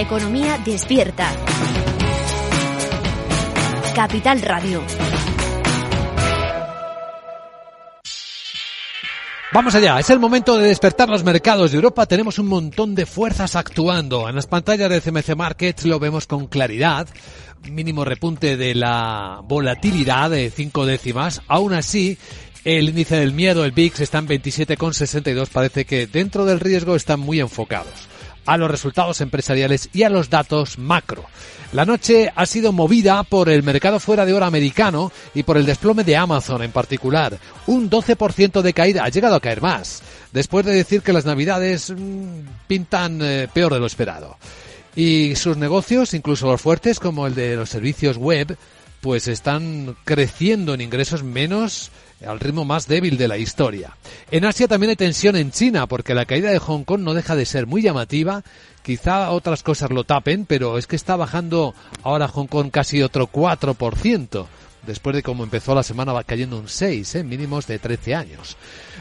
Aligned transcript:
Economía 0.00 0.56
despierta. 0.64 1.30
Capital 3.94 4.40
Radio. 4.40 4.82
Vamos 9.52 9.74
allá, 9.74 10.00
es 10.00 10.08
el 10.08 10.18
momento 10.18 10.56
de 10.56 10.68
despertar 10.68 11.10
los 11.10 11.22
mercados 11.22 11.72
de 11.72 11.76
Europa. 11.76 12.06
Tenemos 12.06 12.38
un 12.38 12.46
montón 12.46 12.94
de 12.94 13.04
fuerzas 13.04 13.56
actuando. 13.56 14.26
En 14.26 14.36
las 14.36 14.46
pantallas 14.46 14.88
de 14.88 15.02
CMC 15.02 15.36
Markets 15.36 15.84
lo 15.84 15.98
vemos 15.98 16.26
con 16.26 16.46
claridad. 16.46 17.06
Mínimo 17.70 18.06
repunte 18.06 18.56
de 18.56 18.74
la 18.74 19.42
volatilidad 19.44 20.30
de 20.30 20.50
cinco 20.50 20.86
décimas. 20.86 21.42
Aún 21.46 21.74
así, 21.74 22.16
el 22.64 22.88
índice 22.88 23.16
del 23.16 23.34
miedo, 23.34 23.66
el 23.66 23.72
VIX, 23.72 24.00
está 24.00 24.16
en 24.16 24.28
27,62. 24.28 25.48
Parece 25.48 25.84
que 25.84 26.06
dentro 26.06 26.46
del 26.46 26.58
riesgo 26.58 26.96
están 26.96 27.20
muy 27.20 27.38
enfocados 27.38 28.08
a 28.46 28.56
los 28.56 28.70
resultados 28.70 29.20
empresariales 29.20 29.88
y 29.92 30.02
a 30.02 30.10
los 30.10 30.30
datos 30.30 30.78
macro. 30.78 31.24
La 31.72 31.84
noche 31.84 32.32
ha 32.34 32.46
sido 32.46 32.72
movida 32.72 33.22
por 33.22 33.48
el 33.48 33.62
mercado 33.62 34.00
fuera 34.00 34.26
de 34.26 34.32
hora 34.32 34.46
americano 34.46 35.12
y 35.34 35.44
por 35.44 35.56
el 35.56 35.66
desplome 35.66 36.02
de 36.02 36.16
Amazon 36.16 36.62
en 36.62 36.72
particular. 36.72 37.38
Un 37.66 37.88
12% 37.88 38.60
de 38.60 38.72
caída, 38.72 39.04
ha 39.04 39.08
llegado 39.08 39.36
a 39.36 39.40
caer 39.40 39.62
más, 39.62 40.02
después 40.32 40.66
de 40.66 40.74
decir 40.74 41.02
que 41.02 41.12
las 41.12 41.26
navidades 41.26 41.90
mmm, 41.96 42.40
pintan 42.66 43.20
eh, 43.22 43.48
peor 43.52 43.72
de 43.72 43.80
lo 43.80 43.86
esperado. 43.86 44.36
Y 44.96 45.36
sus 45.36 45.56
negocios, 45.56 46.14
incluso 46.14 46.46
los 46.46 46.60
fuertes 46.60 46.98
como 46.98 47.28
el 47.28 47.36
de 47.36 47.54
los 47.54 47.70
servicios 47.70 48.16
web, 48.16 48.56
pues 49.00 49.28
están 49.28 49.96
creciendo 50.04 50.74
en 50.74 50.80
ingresos 50.80 51.22
menos 51.22 51.90
al 52.26 52.40
ritmo 52.40 52.64
más 52.64 52.86
débil 52.86 53.16
de 53.16 53.28
la 53.28 53.38
historia. 53.38 53.96
En 54.30 54.44
Asia 54.44 54.68
también 54.68 54.90
hay 54.90 54.96
tensión 54.96 55.36
en 55.36 55.52
China, 55.52 55.86
porque 55.86 56.14
la 56.14 56.26
caída 56.26 56.50
de 56.50 56.58
Hong 56.58 56.84
Kong 56.84 57.00
no 57.00 57.14
deja 57.14 57.34
de 57.34 57.46
ser 57.46 57.66
muy 57.66 57.82
llamativa. 57.82 58.42
Quizá 58.82 59.30
otras 59.30 59.62
cosas 59.62 59.90
lo 59.90 60.04
tapen, 60.04 60.44
pero 60.44 60.76
es 60.78 60.86
que 60.86 60.96
está 60.96 61.16
bajando 61.16 61.74
ahora 62.02 62.28
Hong 62.28 62.46
Kong 62.46 62.70
casi 62.70 63.02
otro 63.02 63.30
4%, 63.30 64.46
después 64.86 65.14
de 65.16 65.22
cómo 65.22 65.44
empezó 65.44 65.74
la 65.74 65.82
semana 65.82 66.12
va 66.12 66.24
cayendo 66.24 66.58
un 66.58 66.68
6, 66.68 67.14
¿eh? 67.16 67.24
mínimos 67.24 67.66
de 67.66 67.78
13 67.78 68.14
años. 68.14 68.56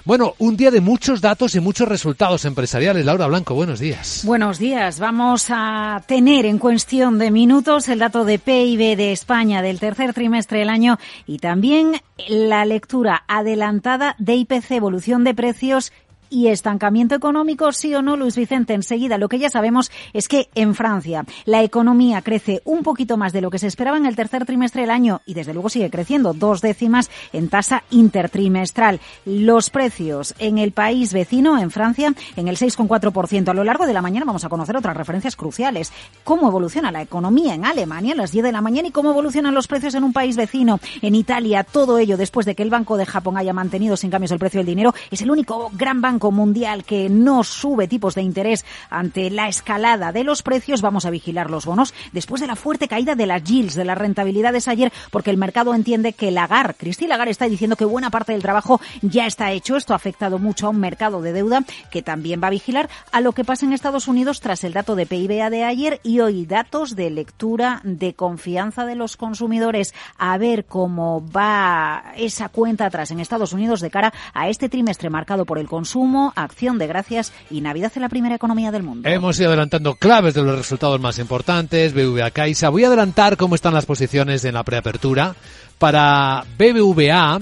Bueno, 0.06 0.34
un 0.40 0.56
día 0.56 0.72
de 0.72 0.82
muchos 0.82 1.22
datos 1.22 1.56
y 1.56 1.60
muchos 1.60 1.88
resultados 1.88 2.46
empresariales. 2.46 3.06
Laura 3.06 3.28
Blanco, 3.28 3.54
buenos 3.54 3.80
días. 3.80 4.22
Buenos 4.24 4.58
días. 4.58 5.00
Vamos 5.00 5.48
a 5.50 6.02
tener 6.08 6.46
en 6.46 6.58
cuestión 6.58 7.20
de 7.20 7.32
minutos 7.32 7.90
el 7.90 8.00
dato 8.00 8.26
de 8.26 8.40
PIB 8.40 8.96
de 8.96 9.12
España 9.12 9.62
del 9.62 9.80
tercer 9.80 10.14
trimestre 10.14 10.60
del 10.60 10.70
año 10.70 10.98
y 11.28 11.40
también 11.40 12.02
la 12.28 12.66
lectura 12.66 13.24
adelantada 13.28 14.16
de 14.20 14.36
IPC, 14.36 14.72
evolución 14.72 15.24
de 15.24 15.34
precios 15.34 15.92
y 16.30 16.48
estancamiento 16.48 17.16
económico, 17.16 17.72
sí 17.72 17.94
o 17.96 18.02
no, 18.02 18.16
Luis 18.16 18.36
Vicente. 18.36 18.74
Enseguida, 18.74 19.18
lo 19.18 19.30
que 19.30 19.40
ya 19.40 19.50
sabemos 19.50 19.92
es 20.14 20.28
que 20.28 20.50
en 20.56 20.76
Francia 20.76 21.26
la 21.46 21.64
economía 21.64 22.22
crece 22.22 22.62
un 22.66 22.84
poquito 22.84 23.18
más 23.18 23.34
de 23.34 23.42
lo 23.42 23.50
que 23.50 23.60
se 23.60 23.68
esperaba 23.68 23.98
en 23.98 24.06
el 24.06 24.16
tercer 24.16 24.46
trimestre 24.46 24.82
del 24.82 24.92
año 24.92 25.22
y 25.26 25.34
desde 25.34 25.54
luego 25.54 25.70
sigue 25.70 25.90
creciendo 25.90 26.34
dos 26.34 26.62
décimas 26.62 27.10
en 27.34 27.50
tasa 27.50 27.84
intertrimestral. 27.90 29.00
Los 29.26 29.70
precios 29.70 30.36
en 30.40 30.58
el 30.58 30.72
país 30.72 31.14
vecino, 31.14 31.58
en 31.60 31.72
Francia, 31.72 32.14
en 32.36 32.48
el 32.48 32.58
6,4%. 32.58 33.50
A 33.50 33.54
lo 33.54 33.64
largo 33.64 33.86
de 33.86 33.94
la 33.94 34.02
mañana 34.02 34.26
vamos 34.26 34.46
a 34.46 34.50
conocer 34.50 34.78
otras 34.78 34.96
referencias 34.96 35.36
cruciales. 35.36 35.92
Cómo 36.24 36.48
evoluciona 36.48 36.92
la 36.92 37.02
economía 37.02 37.54
en 37.56 37.66
Alemania 37.66 38.14
a 38.14 38.18
las 38.18 38.32
10 38.32 38.46
de 38.46 38.52
la 38.52 38.62
mañana 38.62 38.88
y 38.88 38.92
cómo 38.92 39.12
evolucionan 39.12 39.54
los 39.54 39.68
precios 39.68 39.96
en 39.96 40.04
un 40.04 40.14
país 40.14 40.38
vecino, 40.38 40.80
en 41.02 41.16
Italia. 41.16 41.64
Todo 41.64 41.98
ello 41.98 42.18
después 42.18 42.46
de 42.46 42.56
que 42.56 42.64
el 42.64 42.70
Banco 42.70 42.98
de 42.98 43.06
Japón 43.06 43.38
haya 43.38 43.54
mantenido 43.54 43.98
sin 43.98 44.12
cambios 44.12 44.32
el 44.32 44.40
precio 44.40 44.60
del 44.60 44.68
dinero. 44.68 44.94
Es 45.10 45.22
el 45.22 45.32
único 45.32 45.72
gran 45.74 46.02
banco 46.02 46.19
Banco 46.20 46.32
Mundial 46.32 46.84
que 46.84 47.08
no 47.08 47.46
sube 47.46 47.88
tipos 47.88 48.14
de 48.14 48.22
interés 48.22 48.66
ante 48.90 49.30
la 49.30 49.48
escalada 49.48 50.12
de 50.12 50.26
los 50.26 50.44
precios, 50.44 50.82
vamos 50.82 51.06
a 51.06 51.12
vigilar 51.12 51.50
los 51.50 51.66
bonos 51.66 51.94
después 52.12 52.42
de 52.42 52.48
la 52.48 52.58
fuerte 52.58 52.90
caída 52.90 53.16
de 53.16 53.26
las 53.26 53.42
yields, 53.42 53.76
de 53.76 53.86
las 53.86 53.98
rentabilidades 53.98 54.68
ayer, 54.68 54.92
porque 55.12 55.30
el 55.30 55.38
mercado 55.38 55.74
entiende 55.74 56.12
que 56.12 56.32
Lagar, 56.32 56.76
Christine 56.76 57.08
Lagar 57.08 57.30
está 57.30 57.48
diciendo 57.48 57.78
que 57.78 57.86
buena 57.86 58.10
parte 58.10 58.34
del 58.34 58.42
trabajo 58.42 58.82
ya 59.02 59.28
está 59.28 59.54
hecho. 59.54 59.78
Esto 59.78 59.94
ha 59.94 59.96
afectado 59.96 60.40
mucho 60.40 60.68
a 60.68 60.72
un 60.72 60.82
mercado 60.82 61.22
de 61.22 61.32
deuda 61.32 61.64
que 61.90 62.02
también 62.02 62.42
va 62.44 62.48
a 62.48 62.52
vigilar 62.52 62.90
a 63.14 63.22
lo 63.22 63.32
que 63.32 63.46
pasa 63.46 63.66
en 63.66 63.72
Estados 63.72 64.10
Unidos 64.10 64.42
tras 64.42 64.66
el 64.66 64.74
dato 64.74 64.98
de 64.98 65.06
PIB 65.06 65.50
de 65.50 65.64
ayer 65.64 66.02
y 66.04 66.20
hoy 66.20 66.46
datos 66.46 66.98
de 66.98 67.10
lectura 67.12 67.80
de 67.86 68.14
confianza 68.14 68.86
de 68.86 68.96
los 68.96 69.16
consumidores. 69.16 69.94
A 70.18 70.38
ver 70.38 70.66
cómo 70.66 71.24
va 71.32 72.12
esa 72.18 72.50
cuenta 72.50 72.88
atrás 72.88 73.12
en 73.12 73.22
Estados 73.22 73.54
Unidos 73.54 73.80
de 73.80 73.90
cara 73.90 74.14
a 74.34 74.50
este 74.50 74.68
trimestre 74.68 75.10
marcado 75.10 75.46
por 75.46 75.60
el 75.60 75.70
consumo 75.70 76.09
Acción 76.36 76.78
de 76.78 76.88
Gracias 76.88 77.32
y 77.50 77.62
Navidad 77.62 77.92
en 77.96 78.02
la 78.02 78.10
primera 78.10 78.36
economía 78.36 78.72
del 78.72 78.84
mundo. 78.84 79.08
Hemos 79.08 79.40
ido 79.40 79.50
adelantando 79.50 79.96
claves 79.96 80.34
de 80.34 80.44
los 80.44 80.58
resultados 80.58 81.00
más 81.00 81.20
importantes, 81.20 81.94
BBVA 81.94 82.32
Caixa. 82.32 82.70
Voy 82.70 82.84
a 82.84 82.88
adelantar 82.88 83.38
cómo 83.38 83.56
están 83.56 83.74
las 83.74 83.86
posiciones 83.86 84.44
en 84.46 84.56
la 84.56 84.64
preapertura. 84.64 85.36
Para 85.78 86.46
BBVA 86.58 87.40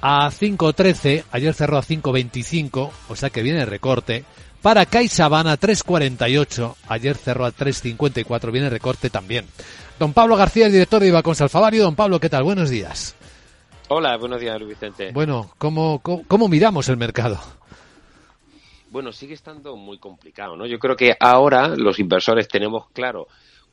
a 0.00 0.30
5.13, 0.30 1.24
ayer 1.32 1.54
cerró 1.54 1.78
a 1.78 1.82
5.25, 1.82 2.90
o 3.08 3.16
sea 3.16 3.30
que 3.30 3.42
viene 3.42 3.64
recorte. 3.64 4.24
Para 4.62 4.86
CaixaBank 4.86 5.46
a 5.46 5.58
3.48, 5.58 6.74
ayer 6.88 7.16
cerró 7.16 7.44
a 7.44 7.52
3.54, 7.52 8.50
viene 8.50 8.70
recorte 8.70 9.10
también. 9.10 9.46
Don 9.98 10.12
Pablo 10.12 10.36
García, 10.36 10.66
el 10.66 10.72
director 10.72 11.00
de 11.00 11.08
Ibacons 11.08 11.40
Alfavario. 11.40 11.84
Don 11.84 11.94
Pablo, 11.94 12.18
¿qué 12.18 12.28
tal? 12.28 12.44
Buenos 12.44 12.70
días. 12.70 13.14
Hola, 13.88 14.16
buenos 14.16 14.40
días, 14.40 14.58
Luis 14.58 14.70
Vicente. 14.70 15.12
Bueno, 15.12 15.50
¿cómo, 15.58 15.98
cómo, 16.00 16.22
cómo 16.26 16.48
miramos 16.48 16.88
el 16.88 16.96
mercado? 16.96 17.38
Bueno, 18.94 19.10
sigue 19.10 19.34
estando 19.34 19.74
muy 19.74 19.98
complicado, 19.98 20.56
¿no? 20.56 20.66
Yo 20.66 20.78
creo 20.78 20.94
que 20.94 21.16
ahora 21.18 21.66
los 21.76 21.98
inversores 21.98 22.46
tenemos 22.46 22.88
claro 22.92 23.26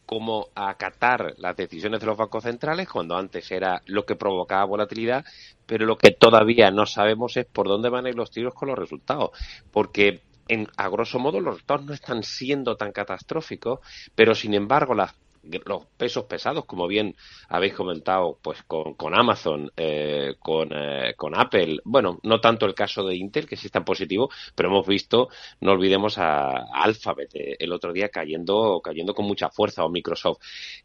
cómo 0.04 0.48
acatar 0.56 1.36
las 1.38 1.56
decisiones 1.56 2.00
de 2.00 2.08
los 2.08 2.18
bancos 2.18 2.44
centrales, 2.44 2.90
cuando 2.90 3.16
antes 3.16 3.52
era 3.52 3.84
lo 3.86 4.04
que 4.04 4.16
provocaba 4.16 4.66
volatilidad, 4.66 5.24
pero 5.68 5.86
lo 5.86 5.96
que 5.96 6.10
todavía 6.10 6.72
no 6.72 6.88
sabemos 6.88 7.38
es 7.38 7.46
por 7.46 7.68
dónde 7.68 7.90
van 7.90 8.08
a 8.08 8.10
ir 8.10 8.16
los 8.16 8.32
tiros 8.32 8.56
con 8.56 8.70
los 8.70 8.80
resultados, 8.80 9.30
porque 9.72 10.24
en, 10.48 10.68
a 10.76 10.90
grosso 10.90 11.20
modo 11.20 11.40
los 11.40 11.54
resultados 11.54 11.86
no 11.86 11.94
están 11.94 12.24
siendo 12.24 12.76
tan 12.76 12.92
catastróficos, 12.92 13.80
pero 14.16 14.34
sin 14.34 14.56
embargo 14.56 14.96
las 14.96 15.14
los 15.44 15.86
pesos 15.98 16.26
pesados, 16.26 16.66
como 16.66 16.88
bien 16.88 17.16
habéis 17.50 17.74
comentado, 17.74 18.38
pues 18.42 18.64
con, 18.64 18.94
con 18.94 19.18
Amazon, 19.18 19.72
eh, 19.76 20.36
con, 20.40 20.70
eh, 20.72 21.14
con 21.16 21.38
Apple, 21.38 21.80
bueno, 21.84 22.20
no 22.24 22.40
tanto 22.40 22.66
el 22.66 22.76
caso 22.76 23.04
de 23.04 23.16
Intel, 23.16 23.48
que 23.48 23.56
sí 23.56 23.68
está 23.68 23.80
en 23.80 23.86
positivo, 23.86 24.30
pero 24.56 24.70
hemos 24.70 24.88
visto, 24.88 25.30
no 25.60 25.72
olvidemos 25.72 26.18
a, 26.18 26.66
Alphabet 26.74 27.30
eh, 27.34 27.56
el 27.60 27.72
otro 27.74 27.94
día 27.94 28.10
cayendo, 28.10 28.82
cayendo 28.84 29.14
con 29.14 29.26
mucha 29.26 29.50
fuerza, 29.50 29.84
o 29.84 29.90
Microsoft. 29.90 30.40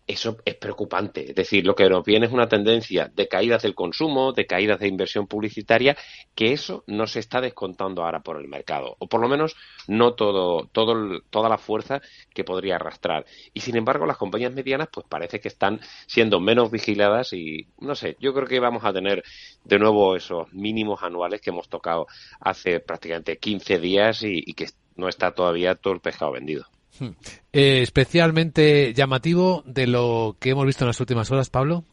Eso 0.07 0.37
es 0.45 0.55
preocupante. 0.55 1.31
Es 1.31 1.35
decir, 1.35 1.67
lo 1.67 1.75
que 1.75 1.89
nos 1.89 2.05
viene 2.05 2.27
es 2.27 2.33
una 2.33 2.49
tendencia 2.49 3.11
de 3.15 3.29
caídas 3.29 3.63
del 3.63 3.75
consumo, 3.75 4.33
de 4.33 4.47
caídas 4.47 4.81
de 4.81 4.89
inversión 4.89 5.27
publicitaria, 5.27 5.97
que 6.35 6.53
eso 6.53 6.85
no 6.87 7.07
se 7.07 7.21
está 7.21 7.41
descontando 7.41 8.05
ahora 8.05 8.21
por 8.21 8.41
el 8.41 8.49
mercado, 8.49 8.97
o 8.99 9.09
por 9.09 9.21
lo 9.21 9.29
menos 9.29 9.57
no 9.89 10.15
todo, 10.15 10.69
todo, 10.73 11.21
toda 11.31 11.49
la 11.49 11.59
fuerza 11.59 12.01
que 12.35 12.45
podría 12.45 12.77
arrastrar. 12.77 13.27
Y 13.55 13.61
sin 13.61 13.77
embargo, 13.77 14.07
las 14.07 14.17
compañías 14.17 14.46
medianas 14.53 14.89
pues 14.93 15.07
parece 15.09 15.41
que 15.41 15.49
están 15.49 15.81
siendo 16.07 16.41
menos 16.41 16.71
vigiladas 16.71 17.33
y 17.33 17.67
no 17.81 17.95
sé, 17.95 18.17
yo 18.21 18.33
creo 18.35 18.47
que 18.47 18.61
vamos 18.61 18.85
a 18.85 18.93
tener 18.93 19.23
de 19.65 19.79
nuevo 19.79 20.17
esos 20.17 20.53
mínimos 20.53 21.03
anuales 21.03 21.41
que 21.41 21.51
hemos 21.51 21.69
tocado 21.69 22.07
hace 22.41 22.81
prácticamente 22.81 23.39
15 23.39 23.79
días 23.79 24.23
y, 24.23 24.43
y 24.47 24.55
que 24.55 24.67
no 24.97 25.09
está 25.09 25.33
todavía 25.33 25.75
todo 25.75 25.95
el 25.95 26.01
pescado 26.01 26.33
vendido. 26.33 26.65
Hmm. 26.99 27.11
Eh, 27.53 27.83
especialmente 27.83 28.95
llamativo 28.95 29.63
de 29.67 29.87
lo 29.87 30.37
que 30.41 30.51
hemos 30.51 30.67
visto 30.67 30.85
en 30.85 30.89
las 30.89 31.01
últimas 31.01 31.31
horas, 31.31 31.51
Pablo. 31.51 31.85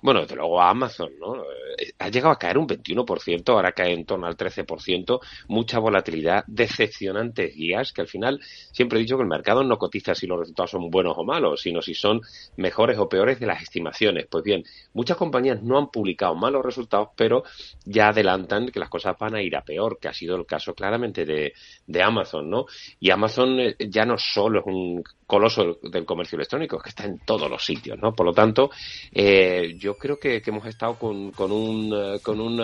Bueno, 0.00 0.20
desde 0.20 0.36
luego 0.36 0.60
Amazon, 0.60 1.12
¿no? 1.20 1.42
Eh, 1.42 1.92
ha 1.98 2.08
llegado 2.08 2.32
a 2.32 2.38
caer 2.38 2.58
un 2.58 2.66
21%, 2.66 3.48
ahora 3.50 3.72
cae 3.72 3.92
en 3.92 4.04
torno 4.04 4.26
al 4.26 4.36
13%, 4.36 5.20
mucha 5.48 5.78
volatilidad, 5.78 6.44
decepcionantes 6.46 7.54
guías, 7.54 7.92
que 7.92 8.00
al 8.00 8.08
final 8.08 8.40
siempre 8.72 8.98
he 8.98 9.02
dicho 9.02 9.16
que 9.16 9.22
el 9.22 9.28
mercado 9.28 9.62
no 9.64 9.78
cotiza 9.78 10.14
si 10.14 10.26
los 10.26 10.38
resultados 10.38 10.70
son 10.70 10.90
buenos 10.90 11.14
o 11.16 11.24
malos, 11.24 11.60
sino 11.60 11.82
si 11.82 11.94
son 11.94 12.20
mejores 12.56 12.98
o 12.98 13.08
peores 13.08 13.40
de 13.40 13.46
las 13.46 13.62
estimaciones. 13.62 14.26
Pues 14.30 14.44
bien, 14.44 14.64
muchas 14.94 15.16
compañías 15.16 15.62
no 15.62 15.78
han 15.78 15.88
publicado 15.88 16.34
malos 16.34 16.64
resultados, 16.64 17.08
pero 17.16 17.44
ya 17.84 18.08
adelantan 18.08 18.68
que 18.68 18.80
las 18.80 18.88
cosas 18.88 19.16
van 19.18 19.34
a 19.34 19.42
ir 19.42 19.56
a 19.56 19.62
peor, 19.62 19.98
que 20.00 20.08
ha 20.08 20.14
sido 20.14 20.36
el 20.36 20.46
caso 20.46 20.74
claramente 20.74 21.24
de, 21.24 21.52
de 21.86 22.02
Amazon, 22.02 22.48
¿no? 22.48 22.66
Y 23.00 23.10
Amazon 23.10 23.60
eh, 23.60 23.76
ya 23.88 24.04
no 24.04 24.16
solo 24.18 24.60
es 24.60 24.66
un 24.66 25.02
coloso 25.26 25.78
del 25.82 26.04
comercio 26.04 26.36
electrónico, 26.36 26.76
es 26.76 26.82
que 26.82 26.88
está 26.90 27.04
en 27.04 27.18
todos 27.20 27.48
los 27.48 27.64
sitios, 27.64 27.98
¿no? 27.98 28.12
Por 28.12 28.26
lo 28.26 28.34
tanto, 28.34 28.70
eh, 29.10 29.74
yo 29.82 29.96
creo 29.96 30.18
que, 30.18 30.42
hemos 30.46 30.66
estado 30.66 30.94
con, 30.94 31.32
un, 31.38 31.92
eh, 31.94 32.20
con 32.22 32.40
un, 32.40 32.56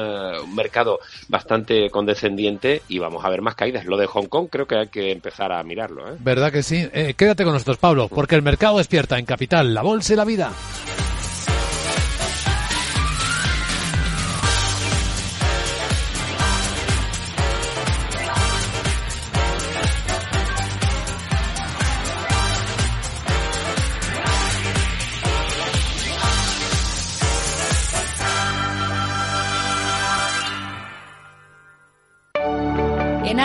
mercado 0.55 1.01
bastante 1.29 1.91
condescendiente 1.91 2.83
y 2.89 2.99
vamos 2.99 3.25
a 3.25 3.29
ver 3.29 3.43
más 3.43 3.55
caídas. 3.55 3.85
Lo 3.85 3.97
de 3.97 4.07
Hong 4.07 4.27
Kong 4.27 4.49
creo 4.51 4.67
que 4.67 4.77
hay 4.77 4.89
que 4.89 5.11
empezar 5.11 5.53
a 5.53 5.63
mirarlo, 5.63 6.09
¿eh? 6.09 6.17
¿Verdad 6.21 6.53
que 6.53 6.63
sí? 6.63 6.89
quédate 7.17 7.45
con 7.45 7.53
nosotros, 7.53 7.79
Pablo, 7.79 8.09
porque 8.09 8.35
el 8.35 8.43
mercado 8.43 8.79
despierta 8.79 9.19
en 9.19 9.27
Capital, 9.27 9.75
la 9.75 9.83
bolsa 9.83 10.13
y 10.13 10.17
la 10.17 10.25
vida. 10.25 10.53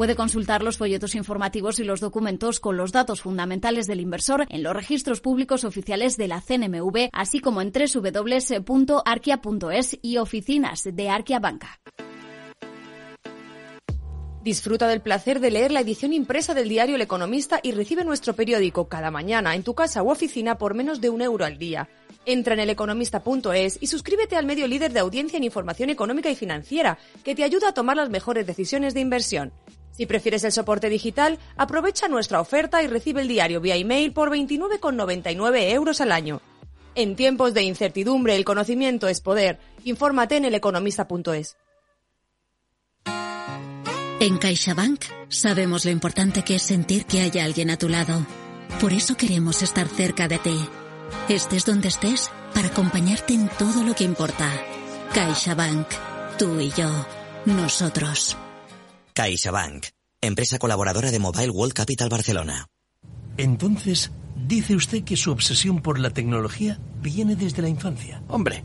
Puede 0.00 0.16
consultar 0.16 0.62
los 0.62 0.78
folletos 0.78 1.14
informativos 1.14 1.78
y 1.78 1.84
los 1.84 2.00
documentos 2.00 2.58
con 2.58 2.78
los 2.78 2.90
datos 2.90 3.20
fundamentales 3.20 3.86
del 3.86 4.00
inversor 4.00 4.46
en 4.48 4.62
los 4.62 4.72
registros 4.72 5.20
públicos 5.20 5.62
oficiales 5.62 6.16
de 6.16 6.26
la 6.26 6.40
CNMV, 6.40 7.10
así 7.12 7.40
como 7.40 7.60
en 7.60 7.70
www.arquia.es 7.70 8.38
y 10.00 10.16
oficinas 10.16 10.88
de 10.90 11.10
Arquia 11.10 11.38
Banca. 11.38 11.78
Disfruta 14.42 14.88
del 14.88 15.02
placer 15.02 15.38
de 15.38 15.50
leer 15.50 15.70
la 15.70 15.80
edición 15.80 16.14
impresa 16.14 16.54
del 16.54 16.70
diario 16.70 16.94
El 16.94 17.02
Economista 17.02 17.60
y 17.62 17.72
recibe 17.72 18.02
nuestro 18.02 18.32
periódico 18.32 18.88
cada 18.88 19.10
mañana 19.10 19.54
en 19.54 19.64
tu 19.64 19.74
casa 19.74 20.02
u 20.02 20.10
oficina 20.10 20.56
por 20.56 20.72
menos 20.72 21.02
de 21.02 21.10
un 21.10 21.20
euro 21.20 21.44
al 21.44 21.58
día. 21.58 21.90
Entra 22.24 22.54
en 22.54 22.60
eleconomista.es 22.60 23.76
y 23.82 23.86
suscríbete 23.86 24.36
al 24.36 24.46
medio 24.46 24.66
líder 24.66 24.94
de 24.94 25.00
audiencia 25.00 25.36
en 25.36 25.44
información 25.44 25.90
económica 25.90 26.30
y 26.30 26.36
financiera, 26.36 26.96
que 27.22 27.34
te 27.34 27.44
ayuda 27.44 27.68
a 27.68 27.74
tomar 27.74 27.98
las 27.98 28.08
mejores 28.08 28.46
decisiones 28.46 28.94
de 28.94 29.00
inversión. 29.00 29.52
Si 30.00 30.06
prefieres 30.06 30.44
el 30.44 30.52
soporte 30.52 30.88
digital, 30.88 31.38
aprovecha 31.58 32.08
nuestra 32.08 32.40
oferta 32.40 32.82
y 32.82 32.86
recibe 32.86 33.20
el 33.20 33.28
diario 33.28 33.60
vía 33.60 33.76
email 33.76 34.14
por 34.14 34.30
29,99 34.30 35.72
euros 35.72 36.00
al 36.00 36.10
año. 36.10 36.40
En 36.94 37.16
tiempos 37.16 37.52
de 37.52 37.64
incertidumbre, 37.64 38.34
el 38.34 38.46
conocimiento 38.46 39.08
es 39.08 39.20
poder. 39.20 39.58
Infórmate 39.84 40.38
en 40.38 40.46
eleconomista.es. 40.46 41.54
En 44.20 44.38
CaixaBank 44.38 45.04
sabemos 45.28 45.84
lo 45.84 45.90
importante 45.90 46.44
que 46.44 46.54
es 46.54 46.62
sentir 46.62 47.04
que 47.04 47.20
hay 47.20 47.38
alguien 47.38 47.68
a 47.68 47.76
tu 47.76 47.90
lado. 47.90 48.26
Por 48.80 48.94
eso 48.94 49.18
queremos 49.18 49.60
estar 49.60 49.86
cerca 49.86 50.28
de 50.28 50.38
ti. 50.38 50.66
Estés 51.28 51.66
donde 51.66 51.88
estés 51.88 52.30
para 52.54 52.68
acompañarte 52.68 53.34
en 53.34 53.50
todo 53.50 53.82
lo 53.84 53.94
que 53.94 54.04
importa. 54.04 54.50
CaixaBank. 55.12 55.88
Tú 56.38 56.58
y 56.58 56.70
yo. 56.70 56.88
Nosotros. 57.44 58.38
CaixaBank, 59.20 59.88
empresa 60.22 60.58
colaboradora 60.58 61.10
de 61.10 61.18
Mobile 61.18 61.50
World 61.50 61.74
Capital 61.74 62.08
Barcelona. 62.08 62.68
Entonces, 63.36 64.12
dice 64.34 64.74
usted 64.74 65.04
que 65.04 65.18
su 65.18 65.30
obsesión 65.30 65.82
por 65.82 65.98
la 65.98 66.08
tecnología 66.08 66.78
viene 67.02 67.36
desde 67.36 67.60
la 67.60 67.68
infancia. 67.68 68.22
Hombre, 68.28 68.64